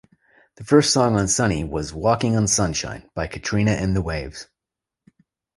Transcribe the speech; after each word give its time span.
The 0.55 0.63
first 0.63 0.91
song 0.93 1.15
on 1.15 1.27
"Sunny" 1.27 1.63
was 1.63 1.93
"Walking 1.93 2.35
on 2.35 2.47
Sunshine" 2.47 3.07
by 3.13 3.27
Katrina 3.27 3.73
and 3.73 3.95
the 3.95 4.01
Waves. 4.01 4.47